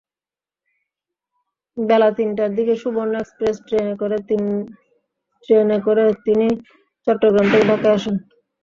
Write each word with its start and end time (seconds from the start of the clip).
বেলা 1.77 2.09
তিনটার 2.17 2.51
দিকে 2.57 2.73
সুবর্ণ 2.83 3.13
এক্সপ্রেস 3.17 3.55
ট্রেনে 3.67 3.93
করে 5.85 6.05
তিনি 6.25 6.47
চট্টগ্রাম 7.07 7.47
থেকে 7.51 7.65
ঢাকায় 7.71 7.95
আসেন। 7.97 8.15